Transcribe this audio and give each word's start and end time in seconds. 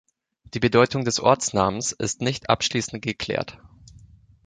Die 0.55 0.59
Bedeutung 0.59 1.05
des 1.05 1.19
Ortsnamens 1.19 1.91
ist 1.91 2.21
nicht 2.23 2.49
abschließend 2.49 3.03
geklärt. 3.03 3.59